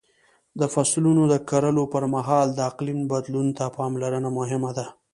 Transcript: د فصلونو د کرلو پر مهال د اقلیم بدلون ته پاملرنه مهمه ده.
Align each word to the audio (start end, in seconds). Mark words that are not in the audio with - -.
د 0.59 0.61
فصلونو 0.73 1.23
د 1.33 1.35
کرلو 1.49 1.83
پر 1.93 2.03
مهال 2.15 2.47
د 2.53 2.59
اقلیم 2.71 2.99
بدلون 3.11 3.47
ته 3.57 3.65
پاملرنه 3.77 4.29
مهمه 4.39 4.71
ده. 4.77 4.85